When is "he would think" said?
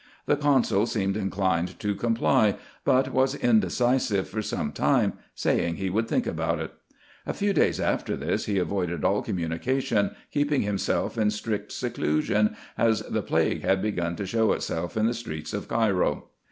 5.75-6.25